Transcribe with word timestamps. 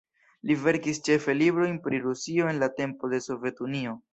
Li 0.51 0.55
verkis 0.61 1.01
ĉefe 1.09 1.35
librojn 1.35 1.77
pri 1.85 2.01
Rusio 2.07 2.51
en 2.55 2.65
la 2.65 2.73
tempo 2.81 3.11
de 3.13 3.21
Sovetunio. 3.31 3.99